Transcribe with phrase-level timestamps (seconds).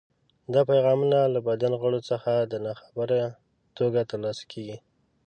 [0.53, 3.19] دا پیغامونه له بدن غړو څخه په ناخبره
[3.77, 4.77] توګه ترلاسه کېږي.